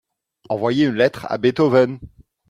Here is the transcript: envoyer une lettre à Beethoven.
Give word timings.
envoyer 0.49 0.85
une 0.87 0.95
lettre 0.95 1.27
à 1.29 1.37
Beethoven. 1.37 1.99